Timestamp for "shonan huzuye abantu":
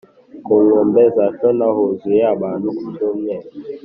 1.37-2.67